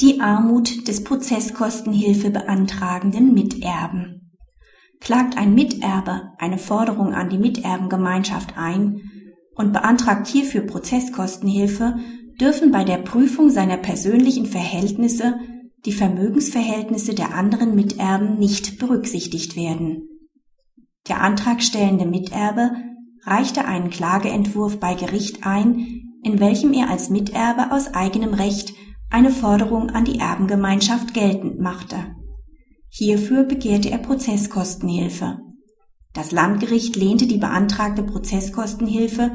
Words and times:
Die 0.00 0.20
Armut 0.20 0.86
des 0.86 1.02
Prozesskostenhilfe 1.02 2.30
beantragenden 2.30 3.34
Miterben. 3.34 4.30
Klagt 5.00 5.36
ein 5.36 5.54
Miterbe 5.54 6.34
eine 6.38 6.58
Forderung 6.58 7.14
an 7.14 7.30
die 7.30 7.38
Miterbengemeinschaft 7.38 8.56
ein 8.56 9.00
und 9.56 9.72
beantragt 9.72 10.28
hierfür 10.28 10.60
Prozesskostenhilfe, 10.60 11.96
dürfen 12.40 12.70
bei 12.70 12.84
der 12.84 12.98
Prüfung 12.98 13.50
seiner 13.50 13.76
persönlichen 13.76 14.46
Verhältnisse 14.46 15.40
die 15.84 15.92
Vermögensverhältnisse 15.92 17.14
der 17.14 17.34
anderen 17.34 17.74
Miterben 17.74 18.38
nicht 18.38 18.78
berücksichtigt 18.78 19.56
werden. 19.56 20.08
Der 21.08 21.22
antragstellende 21.22 22.06
Miterbe 22.06 22.70
reichte 23.24 23.64
einen 23.64 23.90
Klageentwurf 23.90 24.78
bei 24.78 24.94
Gericht 24.94 25.44
ein, 25.44 26.04
in 26.22 26.38
welchem 26.38 26.72
er 26.72 26.88
als 26.88 27.10
Miterbe 27.10 27.72
aus 27.72 27.94
eigenem 27.94 28.34
Recht 28.34 28.74
eine 29.10 29.30
Forderung 29.30 29.90
an 29.90 30.04
die 30.04 30.18
Erbengemeinschaft 30.18 31.14
geltend 31.14 31.60
machte. 31.60 31.96
Hierfür 32.88 33.44
begehrte 33.44 33.90
er 33.90 33.98
Prozesskostenhilfe. 33.98 35.38
Das 36.12 36.32
Landgericht 36.32 36.96
lehnte 36.96 37.26
die 37.26 37.38
beantragte 37.38 38.02
Prozesskostenhilfe 38.02 39.32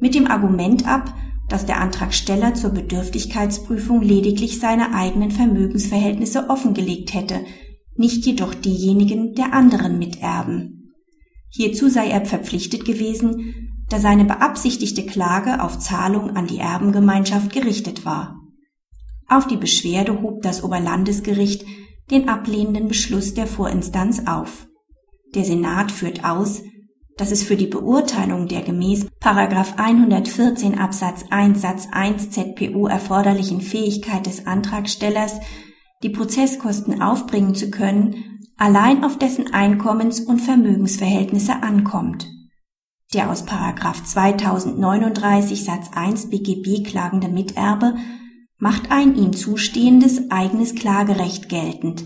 mit 0.00 0.14
dem 0.14 0.26
Argument 0.26 0.86
ab, 0.86 1.14
dass 1.48 1.66
der 1.66 1.80
Antragsteller 1.80 2.54
zur 2.54 2.70
Bedürftigkeitsprüfung 2.70 4.00
lediglich 4.00 4.58
seine 4.58 4.94
eigenen 4.94 5.30
Vermögensverhältnisse 5.30 6.48
offengelegt 6.48 7.12
hätte, 7.12 7.44
nicht 7.96 8.24
jedoch 8.24 8.54
diejenigen 8.54 9.34
der 9.34 9.52
anderen 9.52 9.98
Miterben. 9.98 10.94
Hierzu 11.50 11.90
sei 11.90 12.08
er 12.08 12.24
verpflichtet 12.24 12.86
gewesen, 12.86 13.70
da 13.90 13.98
seine 13.98 14.24
beabsichtigte 14.24 15.04
Klage 15.04 15.62
auf 15.62 15.78
Zahlung 15.78 16.34
an 16.34 16.46
die 16.46 16.58
Erbengemeinschaft 16.58 17.52
gerichtet 17.52 18.06
war. 18.06 18.41
Auf 19.32 19.46
die 19.46 19.56
Beschwerde 19.56 20.20
hob 20.20 20.42
das 20.42 20.62
Oberlandesgericht 20.62 21.64
den 22.10 22.28
ablehnenden 22.28 22.88
Beschluss 22.88 23.32
der 23.32 23.46
Vorinstanz 23.46 24.24
auf. 24.26 24.66
Der 25.34 25.44
Senat 25.44 25.90
führt 25.90 26.22
aus, 26.22 26.60
dass 27.16 27.30
es 27.30 27.42
für 27.42 27.56
die 27.56 27.66
Beurteilung 27.66 28.46
der 28.46 28.60
gemäß 28.60 29.06
114 29.24 30.78
Absatz 30.78 31.24
1 31.30 31.62
Satz 31.62 31.88
1 31.90 32.28
ZPU 32.28 32.88
erforderlichen 32.88 33.62
Fähigkeit 33.62 34.26
des 34.26 34.46
Antragstellers, 34.46 35.40
die 36.02 36.10
Prozesskosten 36.10 37.00
aufbringen 37.00 37.54
zu 37.54 37.70
können, 37.70 38.42
allein 38.58 39.02
auf 39.02 39.16
dessen 39.16 39.54
Einkommens- 39.54 40.20
und 40.20 40.40
Vermögensverhältnisse 40.40 41.62
ankommt. 41.62 42.28
Der 43.14 43.30
aus 43.30 43.46
2039 43.46 45.64
Satz 45.64 45.88
1 45.94 46.28
BGB 46.28 46.86
klagende 46.86 47.28
Miterbe 47.28 47.94
macht 48.62 48.92
ein 48.92 49.16
ihm 49.16 49.32
zustehendes 49.32 50.30
eigenes 50.30 50.76
Klagerecht 50.76 51.48
geltend. 51.48 52.04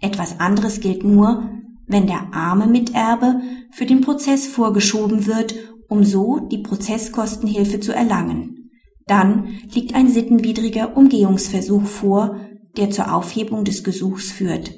Etwas 0.00 0.40
anderes 0.40 0.80
gilt 0.80 1.04
nur, 1.04 1.48
wenn 1.86 2.08
der 2.08 2.34
arme 2.34 2.66
Miterbe 2.66 3.40
für 3.70 3.86
den 3.86 4.00
Prozess 4.00 4.48
vorgeschoben 4.48 5.26
wird, 5.26 5.54
um 5.88 6.02
so 6.02 6.40
die 6.40 6.58
Prozesskostenhilfe 6.58 7.78
zu 7.78 7.92
erlangen. 7.92 8.72
Dann 9.06 9.60
liegt 9.72 9.94
ein 9.94 10.08
sittenwidriger 10.08 10.96
Umgehungsversuch 10.96 11.84
vor, 11.84 12.40
der 12.76 12.90
zur 12.90 13.14
Aufhebung 13.14 13.62
des 13.62 13.84
Gesuchs 13.84 14.32
führt. 14.32 14.74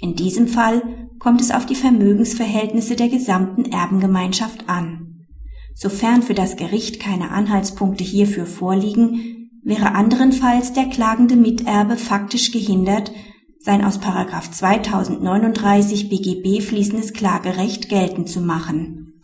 In 0.00 0.16
diesem 0.16 0.48
Fall 0.48 0.82
kommt 1.20 1.40
es 1.40 1.52
auf 1.52 1.66
die 1.66 1.76
Vermögensverhältnisse 1.76 2.96
der 2.96 3.08
gesamten 3.08 3.66
Erbengemeinschaft 3.66 4.68
an. 4.68 5.28
Sofern 5.76 6.22
für 6.22 6.34
das 6.34 6.56
Gericht 6.56 6.98
keine 6.98 7.30
Anhaltspunkte 7.30 8.02
hierfür 8.02 8.44
vorliegen, 8.44 9.37
wäre 9.68 9.94
anderenfalls 9.94 10.72
der 10.72 10.86
klagende 10.86 11.36
Miterbe 11.36 11.96
faktisch 11.96 12.50
gehindert, 12.52 13.12
sein 13.60 13.84
aus 13.84 14.00
2039 14.00 16.08
BGB 16.08 16.62
fließendes 16.62 17.12
Klagerecht 17.12 17.90
geltend 17.90 18.30
zu 18.30 18.40
machen. 18.40 19.22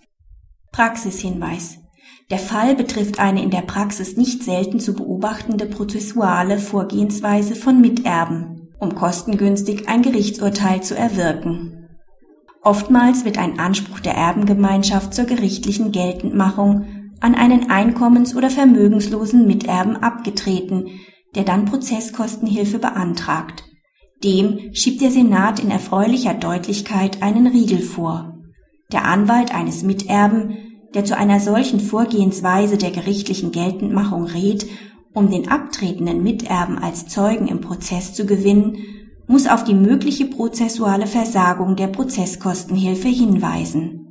Praxishinweis. 0.70 1.78
Der 2.30 2.38
Fall 2.38 2.74
betrifft 2.74 3.20
eine 3.20 3.42
in 3.42 3.50
der 3.50 3.62
Praxis 3.62 4.18
nicht 4.18 4.42
selten 4.42 4.80
zu 4.80 4.94
beobachtende 4.94 5.64
prozessuale 5.64 6.58
Vorgehensweise 6.58 7.56
von 7.56 7.80
Miterben, 7.80 8.68
um 8.78 8.94
kostengünstig 8.94 9.88
ein 9.88 10.02
Gerichtsurteil 10.02 10.82
zu 10.82 10.94
erwirken. 10.94 11.88
Oftmals 12.62 13.24
wird 13.24 13.38
ein 13.38 13.58
Anspruch 13.58 14.00
der 14.00 14.14
Erbengemeinschaft 14.14 15.14
zur 15.14 15.24
gerichtlichen 15.24 15.90
Geltendmachung 15.90 16.84
an 17.24 17.34
einen 17.34 17.70
einkommens- 17.70 18.36
oder 18.36 18.50
vermögenslosen 18.50 19.46
Miterben 19.46 19.96
abgetreten, 19.96 20.90
der 21.34 21.44
dann 21.44 21.64
Prozesskostenhilfe 21.64 22.78
beantragt. 22.78 23.64
Dem 24.22 24.74
schiebt 24.74 25.00
der 25.00 25.10
Senat 25.10 25.58
in 25.58 25.70
erfreulicher 25.70 26.34
Deutlichkeit 26.34 27.22
einen 27.22 27.46
Riegel 27.46 27.80
vor. 27.80 28.34
Der 28.92 29.06
Anwalt 29.06 29.54
eines 29.54 29.82
Miterben, 29.82 30.58
der 30.92 31.06
zu 31.06 31.16
einer 31.16 31.40
solchen 31.40 31.80
Vorgehensweise 31.80 32.76
der 32.76 32.90
gerichtlichen 32.90 33.52
Geltendmachung 33.52 34.24
rät, 34.24 34.66
um 35.14 35.30
den 35.30 35.48
abtretenden 35.48 36.22
Miterben 36.22 36.78
als 36.78 37.08
Zeugen 37.08 37.48
im 37.48 37.62
Prozess 37.62 38.12
zu 38.12 38.26
gewinnen, 38.26 38.76
muss 39.26 39.46
auf 39.46 39.64
die 39.64 39.74
mögliche 39.74 40.26
prozessuale 40.26 41.06
Versagung 41.06 41.74
der 41.74 41.86
Prozesskostenhilfe 41.86 43.08
hinweisen 43.08 44.03